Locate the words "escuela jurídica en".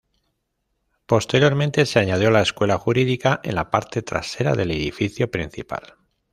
2.41-3.53